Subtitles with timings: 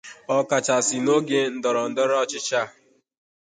[0.37, 2.63] ọkachasị n'oge ndọrọndọrọ ọchịchị a